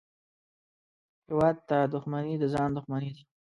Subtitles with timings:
[1.27, 3.23] هېواد ته دښمني د ځان دښمني ده